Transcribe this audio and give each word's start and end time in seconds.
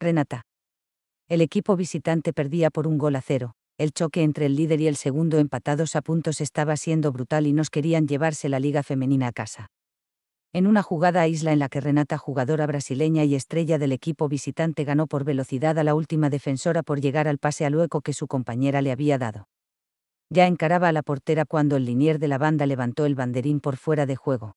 Renata. 0.00 0.42
El 1.28 1.40
equipo 1.40 1.74
visitante 1.74 2.32
perdía 2.32 2.70
por 2.70 2.86
un 2.86 2.98
gol 2.98 3.16
a 3.16 3.20
cero. 3.20 3.54
El 3.78 3.92
choque 3.92 4.22
entre 4.22 4.46
el 4.46 4.54
líder 4.54 4.80
y 4.80 4.86
el 4.86 4.94
segundo 4.94 5.38
empatados 5.38 5.96
a 5.96 6.02
puntos 6.02 6.40
estaba 6.40 6.76
siendo 6.76 7.10
brutal 7.10 7.48
y 7.48 7.52
nos 7.52 7.68
querían 7.68 8.06
llevarse 8.06 8.48
la 8.48 8.60
liga 8.60 8.84
femenina 8.84 9.26
a 9.26 9.32
casa. 9.32 9.66
En 10.52 10.68
una 10.68 10.84
jugada 10.84 11.22
a 11.22 11.28
isla 11.28 11.52
en 11.52 11.58
la 11.58 11.68
que 11.68 11.80
Renata, 11.80 12.16
jugadora 12.16 12.66
brasileña 12.66 13.24
y 13.24 13.34
estrella 13.34 13.76
del 13.78 13.90
equipo 13.90 14.28
visitante, 14.28 14.84
ganó 14.84 15.08
por 15.08 15.24
velocidad 15.24 15.76
a 15.78 15.84
la 15.84 15.96
última 15.96 16.30
defensora 16.30 16.84
por 16.84 17.00
llegar 17.00 17.26
al 17.26 17.38
pase 17.38 17.66
al 17.66 17.74
hueco 17.74 18.00
que 18.00 18.12
su 18.12 18.28
compañera 18.28 18.82
le 18.82 18.92
había 18.92 19.18
dado. 19.18 19.48
Ya 20.30 20.46
encaraba 20.46 20.88
a 20.88 20.92
la 20.92 21.02
portera 21.02 21.44
cuando 21.44 21.76
el 21.76 21.84
linier 21.84 22.20
de 22.20 22.28
la 22.28 22.38
banda 22.38 22.66
levantó 22.66 23.04
el 23.04 23.16
banderín 23.16 23.58
por 23.58 23.76
fuera 23.76 24.06
de 24.06 24.14
juego. 24.14 24.54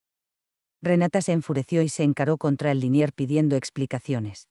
Renata 0.84 1.22
se 1.22 1.32
enfureció 1.32 1.82
y 1.82 1.90
se 1.90 2.04
encaró 2.04 2.38
contra 2.38 2.72
el 2.72 2.80
linier 2.80 3.12
pidiendo 3.12 3.56
explicaciones. 3.56 4.51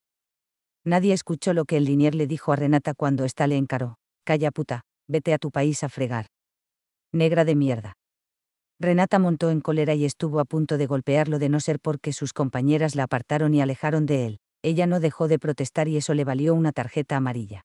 Nadie 0.90 1.12
escuchó 1.12 1.54
lo 1.54 1.66
que 1.66 1.76
el 1.76 1.84
linier 1.84 2.16
le 2.16 2.26
dijo 2.26 2.50
a 2.52 2.56
Renata 2.56 2.94
cuando 2.94 3.24
ésta 3.24 3.46
le 3.46 3.56
encaró. 3.56 3.94
Calla 4.24 4.50
puta, 4.50 4.80
vete 5.06 5.32
a 5.32 5.38
tu 5.38 5.52
país 5.52 5.84
a 5.84 5.88
fregar. 5.88 6.26
Negra 7.12 7.44
de 7.44 7.54
mierda. 7.54 7.92
Renata 8.80 9.20
montó 9.20 9.50
en 9.50 9.60
cólera 9.60 9.94
y 9.94 10.04
estuvo 10.04 10.40
a 10.40 10.44
punto 10.44 10.78
de 10.78 10.86
golpearlo 10.86 11.38
de 11.38 11.48
no 11.48 11.60
ser 11.60 11.78
porque 11.78 12.12
sus 12.12 12.32
compañeras 12.32 12.96
la 12.96 13.04
apartaron 13.04 13.54
y 13.54 13.60
alejaron 13.60 14.04
de 14.04 14.26
él. 14.26 14.38
Ella 14.64 14.88
no 14.88 14.98
dejó 14.98 15.28
de 15.28 15.38
protestar 15.38 15.86
y 15.86 15.96
eso 15.96 16.12
le 16.12 16.24
valió 16.24 16.56
una 16.56 16.72
tarjeta 16.72 17.16
amarilla. 17.16 17.62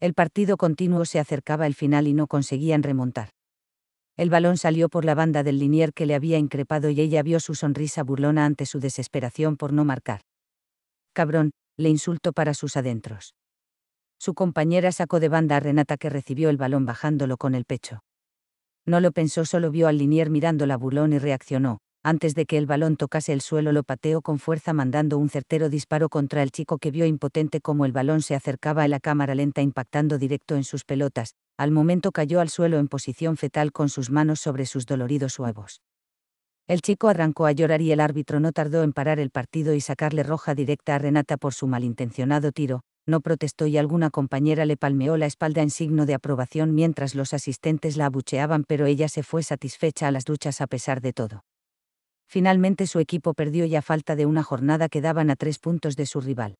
El 0.00 0.12
partido 0.12 0.56
continuo 0.56 1.04
se 1.04 1.20
acercaba 1.20 1.64
al 1.64 1.74
final 1.74 2.08
y 2.08 2.12
no 2.12 2.26
conseguían 2.26 2.82
remontar. 2.82 3.28
El 4.16 4.30
balón 4.30 4.56
salió 4.56 4.88
por 4.88 5.04
la 5.04 5.14
banda 5.14 5.44
del 5.44 5.60
linier 5.60 5.92
que 5.92 6.06
le 6.06 6.16
había 6.16 6.38
increpado 6.38 6.90
y 6.90 7.00
ella 7.00 7.22
vio 7.22 7.38
su 7.38 7.54
sonrisa 7.54 8.02
burlona 8.02 8.46
ante 8.46 8.66
su 8.66 8.80
desesperación 8.80 9.56
por 9.56 9.72
no 9.72 9.84
marcar. 9.84 10.22
Cabrón, 11.12 11.52
le 11.76 11.88
insultó 11.88 12.32
para 12.32 12.54
sus 12.54 12.76
adentros. 12.76 13.34
Su 14.18 14.34
compañera 14.34 14.92
sacó 14.92 15.20
de 15.20 15.28
banda 15.28 15.56
a 15.56 15.60
Renata 15.60 15.96
que 15.96 16.10
recibió 16.10 16.48
el 16.48 16.56
balón 16.56 16.86
bajándolo 16.86 17.36
con 17.36 17.54
el 17.54 17.64
pecho. 17.64 18.04
No 18.86 19.00
lo 19.00 19.12
pensó, 19.12 19.44
solo 19.44 19.70
vio 19.70 19.88
al 19.88 19.98
linier 19.98 20.30
mirando 20.30 20.66
la 20.66 20.76
burlón 20.76 21.12
y 21.12 21.18
reaccionó. 21.18 21.78
Antes 22.04 22.34
de 22.34 22.46
que 22.46 22.58
el 22.58 22.66
balón 22.66 22.96
tocase 22.96 23.32
el 23.32 23.40
suelo 23.40 23.70
lo 23.70 23.84
pateó 23.84 24.22
con 24.22 24.40
fuerza 24.40 24.72
mandando 24.72 25.18
un 25.18 25.28
certero 25.28 25.68
disparo 25.68 26.08
contra 26.08 26.42
el 26.42 26.50
chico 26.50 26.78
que 26.78 26.90
vio 26.90 27.06
impotente 27.06 27.60
como 27.60 27.84
el 27.84 27.92
balón 27.92 28.22
se 28.22 28.34
acercaba 28.34 28.82
a 28.82 28.88
la 28.88 28.98
cámara 28.98 29.36
lenta 29.36 29.62
impactando 29.62 30.18
directo 30.18 30.56
en 30.56 30.64
sus 30.64 30.84
pelotas, 30.84 31.34
al 31.56 31.70
momento 31.70 32.10
cayó 32.10 32.40
al 32.40 32.48
suelo 32.48 32.78
en 32.78 32.88
posición 32.88 33.36
fetal 33.36 33.70
con 33.70 33.88
sus 33.88 34.10
manos 34.10 34.40
sobre 34.40 34.66
sus 34.66 34.84
doloridos 34.84 35.38
huevos. 35.38 35.80
El 36.72 36.80
chico 36.80 37.08
arrancó 37.08 37.44
a 37.44 37.52
llorar 37.52 37.82
y 37.82 37.92
el 37.92 38.00
árbitro 38.00 38.40
no 38.40 38.50
tardó 38.50 38.82
en 38.82 38.94
parar 38.94 39.20
el 39.20 39.28
partido 39.28 39.74
y 39.74 39.82
sacarle 39.82 40.22
roja 40.22 40.54
directa 40.54 40.94
a 40.94 40.98
Renata 40.98 41.36
por 41.36 41.52
su 41.52 41.66
malintencionado 41.66 42.50
tiro, 42.50 42.80
no 43.04 43.20
protestó 43.20 43.66
y 43.66 43.76
alguna 43.76 44.08
compañera 44.08 44.64
le 44.64 44.78
palmeó 44.78 45.18
la 45.18 45.26
espalda 45.26 45.60
en 45.60 45.68
signo 45.68 46.06
de 46.06 46.14
aprobación 46.14 46.74
mientras 46.74 47.14
los 47.14 47.34
asistentes 47.34 47.98
la 47.98 48.06
abucheaban 48.06 48.64
pero 48.66 48.86
ella 48.86 49.10
se 49.10 49.22
fue 49.22 49.42
satisfecha 49.42 50.08
a 50.08 50.12
las 50.12 50.24
duchas 50.24 50.62
a 50.62 50.66
pesar 50.66 51.02
de 51.02 51.12
todo. 51.12 51.44
Finalmente 52.26 52.86
su 52.86 53.00
equipo 53.00 53.34
perdió 53.34 53.66
y 53.66 53.76
a 53.76 53.82
falta 53.82 54.16
de 54.16 54.24
una 54.24 54.42
jornada 54.42 54.88
quedaban 54.88 55.28
a 55.28 55.36
tres 55.36 55.58
puntos 55.58 55.94
de 55.94 56.06
su 56.06 56.22
rival. 56.22 56.54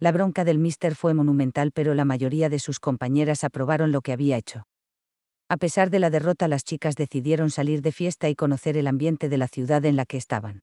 La 0.00 0.10
bronca 0.10 0.42
del 0.42 0.58
mister 0.58 0.96
fue 0.96 1.14
monumental 1.14 1.70
pero 1.70 1.94
la 1.94 2.04
mayoría 2.04 2.48
de 2.48 2.58
sus 2.58 2.80
compañeras 2.80 3.44
aprobaron 3.44 3.92
lo 3.92 4.00
que 4.00 4.12
había 4.12 4.36
hecho. 4.38 4.64
A 5.50 5.56
pesar 5.56 5.90
de 5.90 5.98
la 5.98 6.10
derrota 6.10 6.46
las 6.46 6.62
chicas 6.62 6.94
decidieron 6.94 7.50
salir 7.50 7.82
de 7.82 7.90
fiesta 7.90 8.28
y 8.28 8.36
conocer 8.36 8.76
el 8.76 8.86
ambiente 8.86 9.28
de 9.28 9.36
la 9.36 9.48
ciudad 9.48 9.84
en 9.84 9.96
la 9.96 10.06
que 10.06 10.16
estaban. 10.16 10.62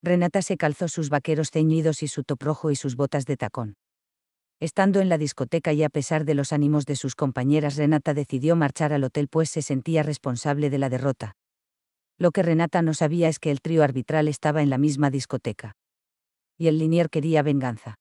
Renata 0.00 0.42
se 0.42 0.56
calzó 0.56 0.86
sus 0.86 1.10
vaqueros 1.10 1.50
ceñidos 1.50 2.04
y 2.04 2.06
su 2.06 2.22
top 2.22 2.40
rojo 2.44 2.70
y 2.70 2.76
sus 2.76 2.94
botas 2.94 3.24
de 3.24 3.36
tacón. 3.36 3.74
Estando 4.60 5.00
en 5.00 5.08
la 5.08 5.18
discoteca 5.18 5.72
y 5.72 5.82
a 5.82 5.88
pesar 5.88 6.24
de 6.24 6.34
los 6.34 6.52
ánimos 6.52 6.86
de 6.86 6.94
sus 6.94 7.16
compañeras 7.16 7.74
Renata 7.74 8.14
decidió 8.14 8.54
marchar 8.54 8.92
al 8.92 9.02
hotel 9.02 9.26
pues 9.26 9.50
se 9.50 9.60
sentía 9.60 10.04
responsable 10.04 10.70
de 10.70 10.78
la 10.78 10.88
derrota. 10.88 11.34
Lo 12.16 12.30
que 12.30 12.44
Renata 12.44 12.82
no 12.82 12.94
sabía 12.94 13.28
es 13.28 13.40
que 13.40 13.50
el 13.50 13.60
trío 13.60 13.82
arbitral 13.82 14.28
estaba 14.28 14.62
en 14.62 14.70
la 14.70 14.78
misma 14.78 15.10
discoteca. 15.10 15.72
Y 16.56 16.68
el 16.68 16.78
linier 16.78 17.10
quería 17.10 17.42
venganza. 17.42 17.96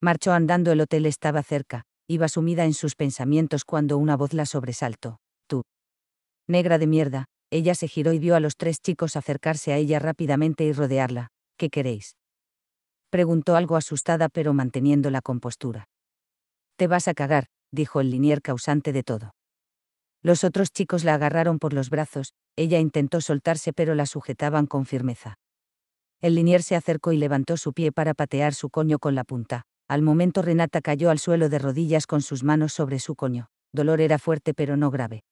Marchó 0.00 0.32
andando, 0.32 0.70
el 0.70 0.80
hotel 0.82 1.04
estaba 1.04 1.42
cerca, 1.42 1.84
iba 2.08 2.28
sumida 2.28 2.64
en 2.64 2.74
sus 2.74 2.94
pensamientos 2.94 3.64
cuando 3.64 3.98
una 3.98 4.16
voz 4.16 4.32
la 4.32 4.46
sobresaltó. 4.46 5.18
Tú. 5.46 5.62
Negra 6.46 6.78
de 6.78 6.86
mierda, 6.86 7.26
ella 7.50 7.74
se 7.74 7.88
giró 7.88 8.12
y 8.12 8.18
vio 8.18 8.36
a 8.36 8.40
los 8.40 8.56
tres 8.56 8.80
chicos 8.80 9.16
acercarse 9.16 9.72
a 9.72 9.76
ella 9.76 9.98
rápidamente 9.98 10.64
y 10.64 10.72
rodearla. 10.72 11.28
¿Qué 11.56 11.70
queréis? 11.70 12.16
Preguntó 13.10 13.56
algo 13.56 13.76
asustada 13.76 14.28
pero 14.28 14.52
manteniendo 14.52 15.10
la 15.10 15.22
compostura. 15.22 15.88
Te 16.76 16.86
vas 16.86 17.08
a 17.08 17.14
cagar, 17.14 17.46
dijo 17.72 18.00
el 18.00 18.10
linier 18.10 18.42
causante 18.42 18.92
de 18.92 19.02
todo. 19.02 19.32
Los 20.22 20.44
otros 20.44 20.72
chicos 20.72 21.04
la 21.04 21.14
agarraron 21.14 21.58
por 21.58 21.72
los 21.72 21.88
brazos, 21.88 22.32
ella 22.56 22.78
intentó 22.78 23.20
soltarse 23.20 23.72
pero 23.72 23.94
la 23.94 24.06
sujetaban 24.06 24.66
con 24.66 24.84
firmeza. 24.84 25.36
El 26.20 26.34
linier 26.34 26.62
se 26.62 26.74
acercó 26.74 27.12
y 27.12 27.18
levantó 27.18 27.56
su 27.56 27.72
pie 27.72 27.92
para 27.92 28.14
patear 28.14 28.54
su 28.54 28.70
coño 28.70 28.98
con 28.98 29.14
la 29.14 29.24
punta. 29.24 29.66
Al 29.88 30.02
momento 30.02 30.42
Renata 30.42 30.80
cayó 30.80 31.10
al 31.10 31.20
suelo 31.20 31.48
de 31.48 31.60
rodillas 31.60 32.08
con 32.08 32.20
sus 32.20 32.42
manos 32.42 32.72
sobre 32.72 32.98
su 32.98 33.14
coño. 33.14 33.48
Dolor 33.72 34.00
era 34.00 34.18
fuerte 34.18 34.52
pero 34.52 34.76
no 34.76 34.90
grave. 34.90 35.22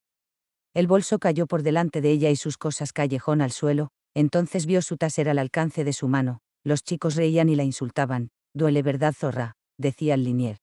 El 0.74 0.86
bolso 0.86 1.18
cayó 1.18 1.46
por 1.46 1.62
delante 1.62 2.00
de 2.00 2.10
ella 2.12 2.30
y 2.30 2.36
sus 2.36 2.56
cosas 2.56 2.92
callejón 2.92 3.40
al 3.40 3.50
suelo, 3.50 3.90
entonces 4.14 4.66
vio 4.66 4.80
su 4.80 4.96
taser 4.96 5.28
al 5.28 5.38
alcance 5.38 5.82
de 5.82 5.92
su 5.92 6.06
mano, 6.06 6.40
los 6.62 6.84
chicos 6.84 7.16
reían 7.16 7.48
y 7.48 7.56
la 7.56 7.64
insultaban. 7.64 8.30
Duele 8.54 8.82
verdad 8.82 9.12
zorra, 9.12 9.54
decía 9.76 10.14
el 10.14 10.22
linier. 10.22 10.58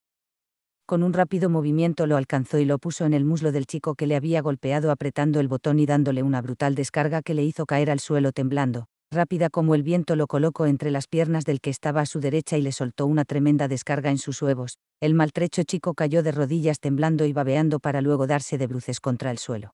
Con 0.86 1.04
un 1.04 1.12
rápido 1.12 1.50
movimiento 1.50 2.08
lo 2.08 2.16
alcanzó 2.16 2.60
y 2.60 2.66
lo 2.66 2.78
puso 2.78 3.06
en 3.06 3.14
el 3.14 3.26
muslo 3.26 3.52
del 3.52 3.66
chico 3.66 3.96
que 3.96 4.08
le 4.08 4.16
había 4.16 4.42
golpeado 4.42 4.92
apretando 4.92 5.42
el 5.42 5.50
botón 5.50 5.80
y 5.80 5.86
dándole 5.86 6.24
una 6.24 6.42
brutal 6.42 6.76
descarga 6.76 7.22
que 7.22 7.34
le 7.34 7.44
hizo 7.44 7.66
caer 7.66 7.92
al 7.92 8.00
suelo 8.00 8.32
temblando, 8.32 8.88
rápida 9.12 9.50
como 9.50 9.76
el 9.76 9.84
viento 9.84 10.16
lo 10.16 10.26
colocó 10.28 10.66
entre 10.66 10.90
las 10.90 11.08
piernas 11.08 11.44
del 11.44 11.60
que 11.60 11.70
estaba 11.70 12.02
a 12.02 12.06
su 12.06 12.22
derecha 12.22 12.58
y 12.58 12.62
le 12.62 12.72
soltó 12.72 13.06
una 13.06 13.26
tremenda 13.26 13.68
descarga 13.68 14.10
en 14.10 14.18
sus 14.18 14.42
huevos. 14.42 14.78
El 15.02 15.14
maltrecho 15.14 15.64
chico 15.64 15.94
cayó 15.94 16.24
de 16.24 16.32
rodillas 16.32 16.80
temblando 16.80 17.26
y 17.26 17.34
babeando 17.34 17.80
para 17.80 18.02
luego 18.02 18.26
darse 18.26 18.58
de 18.58 18.68
bruces 18.68 19.02
contra 19.02 19.30
el 19.32 19.38
suelo. 19.38 19.74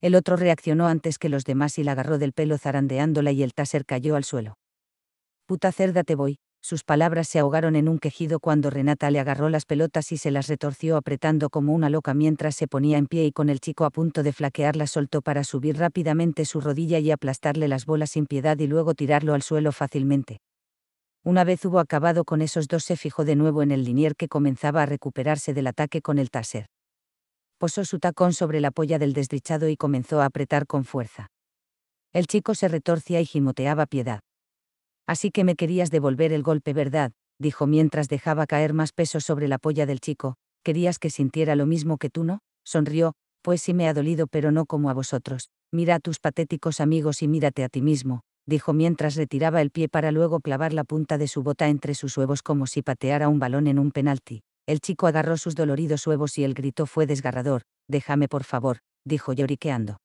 El 0.00 0.14
otro 0.14 0.36
reaccionó 0.36 0.86
antes 0.86 1.18
que 1.18 1.28
los 1.28 1.44
demás 1.44 1.78
y 1.78 1.84
la 1.84 1.92
agarró 1.92 2.18
del 2.18 2.32
pelo 2.32 2.56
zarandeándola 2.58 3.32
y 3.32 3.42
el 3.42 3.54
taser 3.54 3.84
cayó 3.84 4.16
al 4.16 4.24
suelo. 4.24 4.54
Puta 5.46 5.72
cerda 5.72 6.04
te 6.04 6.14
voy, 6.14 6.38
sus 6.64 6.82
palabras 6.82 7.28
se 7.28 7.38
ahogaron 7.38 7.76
en 7.76 7.90
un 7.90 7.98
quejido 7.98 8.40
cuando 8.40 8.70
Renata 8.70 9.10
le 9.10 9.20
agarró 9.20 9.50
las 9.50 9.66
pelotas 9.66 10.12
y 10.12 10.16
se 10.16 10.30
las 10.30 10.46
retorció 10.46 10.96
apretando 10.96 11.50
como 11.50 11.74
una 11.74 11.90
loca 11.90 12.14
mientras 12.14 12.56
se 12.56 12.66
ponía 12.66 12.96
en 12.96 13.06
pie 13.06 13.26
y 13.26 13.32
con 13.32 13.50
el 13.50 13.60
chico 13.60 13.84
a 13.84 13.90
punto 13.90 14.22
de 14.22 14.32
flaquear 14.32 14.74
la 14.74 14.86
soltó 14.86 15.20
para 15.20 15.44
subir 15.44 15.76
rápidamente 15.76 16.46
su 16.46 16.62
rodilla 16.62 16.98
y 17.00 17.10
aplastarle 17.10 17.68
las 17.68 17.84
bolas 17.84 18.12
sin 18.12 18.24
piedad 18.24 18.58
y 18.58 18.66
luego 18.66 18.94
tirarlo 18.94 19.34
al 19.34 19.42
suelo 19.42 19.72
fácilmente. 19.72 20.40
Una 21.22 21.44
vez 21.44 21.62
hubo 21.66 21.80
acabado 21.80 22.24
con 22.24 22.40
esos 22.40 22.66
dos 22.66 22.82
se 22.82 22.96
fijó 22.96 23.26
de 23.26 23.36
nuevo 23.36 23.62
en 23.62 23.70
el 23.70 23.84
linier 23.84 24.16
que 24.16 24.28
comenzaba 24.28 24.84
a 24.84 24.86
recuperarse 24.86 25.52
del 25.52 25.66
ataque 25.66 26.00
con 26.00 26.18
el 26.18 26.30
taser. 26.30 26.68
Posó 27.58 27.84
su 27.84 27.98
tacón 27.98 28.32
sobre 28.32 28.62
la 28.62 28.70
polla 28.70 28.98
del 28.98 29.12
desdichado 29.12 29.68
y 29.68 29.76
comenzó 29.76 30.22
a 30.22 30.24
apretar 30.24 30.66
con 30.66 30.86
fuerza. 30.86 31.28
El 32.14 32.26
chico 32.26 32.54
se 32.54 32.68
retorcía 32.68 33.20
y 33.20 33.26
gimoteaba 33.26 33.84
piedad. 33.84 34.20
Así 35.06 35.30
que 35.30 35.44
me 35.44 35.56
querías 35.56 35.90
devolver 35.90 36.32
el 36.32 36.42
golpe, 36.42 36.72
¿verdad? 36.72 37.12
dijo 37.38 37.66
mientras 37.66 38.08
dejaba 38.08 38.46
caer 38.46 38.72
más 38.72 38.92
peso 38.92 39.20
sobre 39.20 39.48
la 39.48 39.58
polla 39.58 39.86
del 39.86 40.00
chico. 40.00 40.36
¿Querías 40.62 40.98
que 40.98 41.10
sintiera 41.10 41.56
lo 41.56 41.66
mismo 41.66 41.98
que 41.98 42.08
tú 42.08 42.24
no? 42.24 42.38
Sonrió, 42.64 43.12
pues 43.42 43.60
sí 43.60 43.74
me 43.74 43.88
ha 43.88 43.94
dolido, 43.94 44.26
pero 44.26 44.50
no 44.50 44.64
como 44.64 44.88
a 44.88 44.94
vosotros. 44.94 45.50
Mira 45.72 45.96
a 45.96 46.00
tus 46.00 46.18
patéticos 46.20 46.80
amigos 46.80 47.20
y 47.22 47.28
mírate 47.28 47.64
a 47.64 47.68
ti 47.68 47.82
mismo, 47.82 48.22
dijo 48.46 48.72
mientras 48.72 49.16
retiraba 49.16 49.60
el 49.60 49.70
pie 49.70 49.88
para 49.88 50.12
luego 50.12 50.40
clavar 50.40 50.72
la 50.72 50.84
punta 50.84 51.18
de 51.18 51.28
su 51.28 51.42
bota 51.42 51.68
entre 51.68 51.94
sus 51.94 52.16
huevos 52.16 52.42
como 52.42 52.66
si 52.66 52.80
pateara 52.80 53.28
un 53.28 53.38
balón 53.38 53.66
en 53.66 53.78
un 53.78 53.90
penalti. 53.90 54.42
El 54.66 54.80
chico 54.80 55.06
agarró 55.06 55.36
sus 55.36 55.54
doloridos 55.54 56.06
huevos 56.06 56.38
y 56.38 56.44
el 56.44 56.54
grito 56.54 56.86
fue 56.86 57.06
desgarrador. 57.06 57.62
Déjame 57.86 58.28
por 58.28 58.44
favor, 58.44 58.78
dijo 59.04 59.34
lloriqueando. 59.34 59.98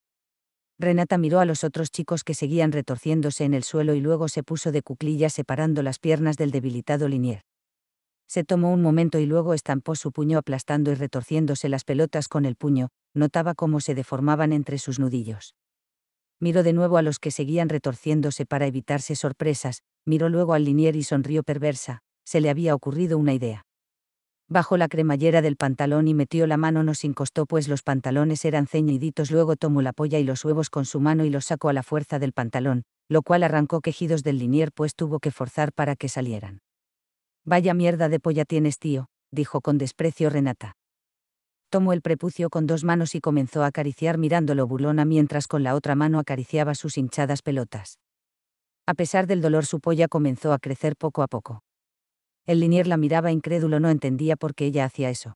Renata 0.79 1.17
miró 1.17 1.41
a 1.41 1.45
los 1.45 1.65
otros 1.65 1.91
chicos 1.91 2.23
que 2.23 2.33
seguían 2.33 2.71
retorciéndose 2.71 3.43
en 3.43 3.53
el 3.53 3.63
suelo 3.63 3.95
y 3.95 3.99
luego 3.99 4.29
se 4.29 4.43
puso 4.43 4.71
de 4.71 4.81
cuclillas 4.81 5.33
separando 5.33 5.83
las 5.83 5.99
piernas 5.99 6.37
del 6.37 6.51
debilitado 6.51 7.09
Linier. 7.09 7.43
Se 8.27 8.45
tomó 8.45 8.71
un 8.71 8.81
momento 8.81 9.19
y 9.19 9.25
luego 9.25 9.53
estampó 9.53 9.95
su 9.95 10.13
puño 10.13 10.37
aplastando 10.37 10.91
y 10.91 10.95
retorciéndose 10.95 11.67
las 11.67 11.83
pelotas 11.83 12.29
con 12.29 12.45
el 12.45 12.55
puño, 12.55 12.89
notaba 13.13 13.55
cómo 13.55 13.81
se 13.81 13.93
deformaban 13.93 14.53
entre 14.53 14.77
sus 14.77 14.99
nudillos. 14.99 15.53
Miró 16.39 16.63
de 16.63 16.71
nuevo 16.71 16.95
a 16.95 17.01
los 17.01 17.19
que 17.19 17.31
seguían 17.31 17.67
retorciéndose 17.67 18.45
para 18.45 18.65
evitarse 18.65 19.15
sorpresas, 19.15 19.81
miró 20.05 20.29
luego 20.29 20.53
al 20.53 20.63
Linier 20.63 20.95
y 20.95 21.03
sonrió 21.03 21.43
perversa, 21.43 22.03
se 22.23 22.39
le 22.39 22.49
había 22.49 22.73
ocurrido 22.73 23.17
una 23.17 23.33
idea. 23.33 23.65
Bajó 24.51 24.77
la 24.77 24.87
cremallera 24.87 25.43
del 25.43 25.57
pantalón 25.57 26.07
y 26.07 26.15
metió 26.15 26.47
la 26.47 26.57
mano 26.57 26.81
no 26.81 26.95
sin 26.95 27.13
costó 27.13 27.45
pues 27.45 27.67
los 27.67 27.83
pantalones 27.83 28.43
eran 28.45 28.65
ceñiditos 28.65 29.29
luego 29.29 29.55
tomó 29.55 29.83
la 29.83 29.93
polla 29.93 30.17
y 30.17 30.23
los 30.23 30.43
huevos 30.43 30.71
con 30.71 30.85
su 30.85 30.99
mano 30.99 31.23
y 31.23 31.29
los 31.29 31.45
sacó 31.45 31.69
a 31.69 31.73
la 31.73 31.83
fuerza 31.83 32.17
del 32.17 32.33
pantalón, 32.33 32.81
lo 33.09 33.21
cual 33.21 33.43
arrancó 33.43 33.79
quejidos 33.81 34.23
del 34.23 34.39
linier 34.39 34.71
pues 34.71 34.95
tuvo 34.95 35.19
que 35.19 35.29
forzar 35.29 35.71
para 35.71 35.95
que 35.95 36.09
salieran. 36.09 36.61
Vaya 37.45 37.75
mierda 37.75 38.09
de 38.09 38.19
polla 38.19 38.43
tienes, 38.43 38.79
tío, 38.79 39.05
dijo 39.29 39.61
con 39.61 39.77
desprecio 39.77 40.31
Renata. 40.31 40.73
Tomó 41.69 41.93
el 41.93 42.01
prepucio 42.01 42.49
con 42.49 42.65
dos 42.65 42.83
manos 42.83 43.13
y 43.13 43.21
comenzó 43.21 43.61
a 43.61 43.67
acariciar 43.67 44.17
mirándolo 44.17 44.65
burlona 44.65 45.05
mientras 45.05 45.47
con 45.47 45.61
la 45.61 45.75
otra 45.75 45.93
mano 45.93 46.17
acariciaba 46.17 46.73
sus 46.73 46.97
hinchadas 46.97 47.43
pelotas. 47.43 47.99
A 48.87 48.95
pesar 48.95 49.27
del 49.27 49.41
dolor 49.41 49.67
su 49.67 49.79
polla 49.79 50.07
comenzó 50.07 50.53
a 50.53 50.57
crecer 50.57 50.95
poco 50.95 51.21
a 51.21 51.27
poco. 51.27 51.61
El 52.49 52.61
linier 52.61 52.87
la 52.87 52.97
miraba 52.97 53.31
incrédulo, 53.31 53.79
no 53.79 53.91
entendía 53.91 54.35
por 54.35 54.55
qué 54.55 54.65
ella 54.65 54.83
hacía 54.83 55.11
eso. 55.11 55.35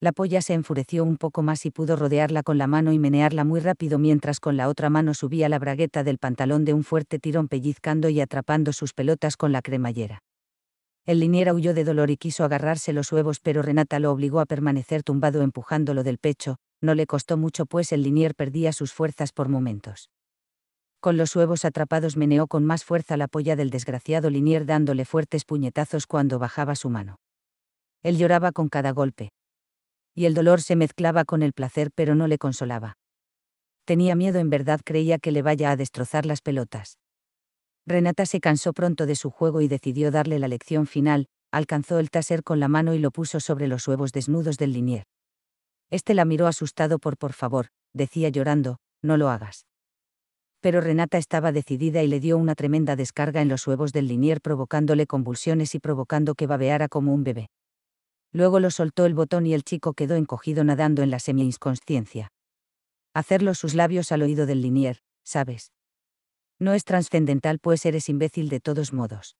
La 0.00 0.12
polla 0.12 0.40
se 0.42 0.54
enfureció 0.54 1.02
un 1.02 1.16
poco 1.16 1.42
más 1.42 1.66
y 1.66 1.72
pudo 1.72 1.96
rodearla 1.96 2.44
con 2.44 2.56
la 2.56 2.68
mano 2.68 2.92
y 2.92 3.00
menearla 3.00 3.42
muy 3.42 3.58
rápido 3.58 3.98
mientras 3.98 4.38
con 4.38 4.56
la 4.56 4.68
otra 4.68 4.90
mano 4.90 5.12
subía 5.12 5.48
la 5.48 5.58
bragueta 5.58 6.04
del 6.04 6.18
pantalón 6.18 6.64
de 6.64 6.72
un 6.72 6.84
fuerte 6.84 7.18
tirón 7.18 7.48
pellizcando 7.48 8.08
y 8.10 8.20
atrapando 8.20 8.72
sus 8.72 8.92
pelotas 8.92 9.36
con 9.36 9.50
la 9.50 9.60
cremallera. 9.60 10.20
El 11.04 11.18
linier 11.18 11.52
huyó 11.52 11.74
de 11.74 11.82
dolor 11.82 12.12
y 12.12 12.16
quiso 12.16 12.44
agarrarse 12.44 12.92
los 12.92 13.10
huevos 13.10 13.40
pero 13.40 13.60
Renata 13.60 13.98
lo 13.98 14.12
obligó 14.12 14.38
a 14.38 14.46
permanecer 14.46 15.02
tumbado 15.02 15.42
empujándolo 15.42 16.04
del 16.04 16.18
pecho, 16.18 16.58
no 16.80 16.94
le 16.94 17.08
costó 17.08 17.38
mucho 17.38 17.66
pues 17.66 17.90
el 17.90 18.04
linier 18.04 18.36
perdía 18.36 18.72
sus 18.72 18.92
fuerzas 18.92 19.32
por 19.32 19.48
momentos. 19.48 20.10
Con 21.00 21.16
los 21.16 21.34
huevos 21.34 21.64
atrapados 21.64 22.16
meneó 22.18 22.46
con 22.46 22.64
más 22.64 22.84
fuerza 22.84 23.16
la 23.16 23.26
polla 23.26 23.56
del 23.56 23.70
desgraciado 23.70 24.28
linier 24.28 24.66
dándole 24.66 25.06
fuertes 25.06 25.46
puñetazos 25.46 26.06
cuando 26.06 26.38
bajaba 26.38 26.76
su 26.76 26.90
mano. 26.90 27.16
Él 28.02 28.18
lloraba 28.18 28.52
con 28.52 28.68
cada 28.68 28.90
golpe, 28.90 29.30
y 30.14 30.26
el 30.26 30.34
dolor 30.34 30.60
se 30.60 30.76
mezclaba 30.76 31.24
con 31.24 31.42
el 31.42 31.54
placer 31.54 31.90
pero 31.94 32.14
no 32.14 32.26
le 32.26 32.36
consolaba. 32.36 32.98
Tenía 33.86 34.14
miedo 34.14 34.38
en 34.38 34.50
verdad 34.50 34.80
creía 34.84 35.18
que 35.18 35.32
le 35.32 35.40
vaya 35.40 35.70
a 35.70 35.76
destrozar 35.76 36.26
las 36.26 36.42
pelotas. 36.42 36.98
Renata 37.86 38.26
se 38.26 38.40
cansó 38.40 38.72
pronto 38.74 39.06
de 39.06 39.16
su 39.16 39.30
juego 39.30 39.62
y 39.62 39.68
decidió 39.68 40.10
darle 40.10 40.38
la 40.38 40.48
lección 40.48 40.86
final, 40.86 41.28
alcanzó 41.50 41.98
el 41.98 42.10
taser 42.10 42.42
con 42.42 42.60
la 42.60 42.68
mano 42.68 42.94
y 42.94 42.98
lo 42.98 43.10
puso 43.10 43.40
sobre 43.40 43.68
los 43.68 43.88
huevos 43.88 44.12
desnudos 44.12 44.58
del 44.58 44.74
linier. 44.74 45.04
Este 45.90 46.14
la 46.14 46.26
miró 46.26 46.46
asustado 46.46 46.98
por 46.98 47.16
por 47.16 47.32
favor, 47.32 47.68
decía 47.94 48.28
llorando, 48.28 48.76
no 49.02 49.16
lo 49.16 49.30
hagas. 49.30 49.64
Pero 50.60 50.80
Renata 50.80 51.16
estaba 51.16 51.52
decidida 51.52 52.02
y 52.02 52.06
le 52.06 52.20
dio 52.20 52.36
una 52.36 52.54
tremenda 52.54 52.94
descarga 52.94 53.40
en 53.40 53.48
los 53.48 53.66
huevos 53.66 53.92
del 53.92 54.08
linier 54.08 54.40
provocándole 54.40 55.06
convulsiones 55.06 55.74
y 55.74 55.78
provocando 55.80 56.34
que 56.34 56.46
babeara 56.46 56.88
como 56.88 57.14
un 57.14 57.24
bebé. 57.24 57.48
Luego 58.32 58.60
lo 58.60 58.70
soltó 58.70 59.06
el 59.06 59.14
botón 59.14 59.46
y 59.46 59.54
el 59.54 59.64
chico 59.64 59.94
quedó 59.94 60.16
encogido 60.16 60.62
nadando 60.62 61.02
en 61.02 61.10
la 61.10 61.18
semi-inconsciencia. 61.18 62.30
Hacerlo 63.14 63.54
sus 63.54 63.74
labios 63.74 64.12
al 64.12 64.22
oído 64.22 64.46
del 64.46 64.60
linier, 64.60 65.00
¿sabes? 65.24 65.72
No 66.58 66.74
es 66.74 66.84
trascendental 66.84 67.58
pues 67.58 67.84
eres 67.86 68.08
imbécil 68.08 68.50
de 68.50 68.60
todos 68.60 68.92
modos. 68.92 69.36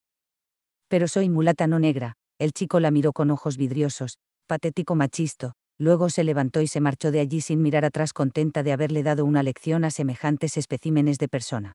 Pero 0.89 1.07
soy 1.07 1.29
mulata 1.29 1.67
no 1.67 1.79
negra, 1.79 2.15
el 2.39 2.53
chico 2.53 2.81
la 2.81 2.91
miró 2.91 3.13
con 3.13 3.31
ojos 3.31 3.59
vidriosos, 3.59 4.19
patético 4.47 4.97
machisto, 4.97 5.53
luego 5.81 6.11
se 6.11 6.25
levantó 6.25 6.61
y 6.61 6.67
se 6.67 6.81
marchó 6.81 7.11
de 7.11 7.21
allí 7.21 7.41
sin 7.41 7.63
mirar 7.63 7.87
atrás 7.87 8.13
contenta 8.13 8.63
de 8.63 8.73
haberle 8.73 9.03
dado 9.03 9.25
una 9.25 9.43
lección 9.43 9.83
a 9.85 9.91
semejantes 9.91 10.59
especímenes 10.59 11.17
de 11.19 11.29
persona. 11.29 11.73